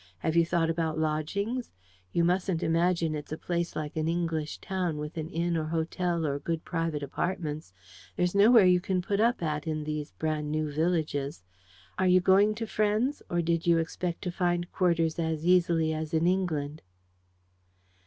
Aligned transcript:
Have 0.17 0.35
you 0.35 0.43
thought 0.47 0.71
about 0.71 0.97
lodgings? 0.97 1.69
You 2.11 2.23
mustn't 2.23 2.63
imagine 2.63 3.13
it's 3.13 3.31
a 3.31 3.37
place 3.37 3.75
like 3.75 3.95
an 3.95 4.07
English 4.07 4.57
town, 4.57 4.97
with 4.97 5.15
an 5.15 5.29
inn 5.29 5.55
or 5.55 5.65
hotel 5.65 6.25
or 6.25 6.39
good 6.39 6.65
private 6.65 7.03
apartments. 7.03 7.71
There's 8.15 8.33
nowhere 8.33 8.65
you 8.65 8.81
can 8.81 9.03
put 9.03 9.19
up 9.19 9.43
at 9.43 9.67
in 9.67 9.83
these 9.83 10.09
brand 10.13 10.51
new 10.51 10.71
villages. 10.71 11.43
Are 11.99 12.07
you 12.07 12.19
going 12.19 12.55
to 12.55 12.65
friends, 12.65 13.21
or 13.29 13.43
did 13.43 13.67
you 13.67 13.77
expect 13.77 14.23
to 14.23 14.31
find 14.31 14.71
quarters 14.71 15.19
as 15.19 15.45
easily 15.45 15.93
as 15.93 16.15
in 16.15 16.25
England?" 16.25 16.81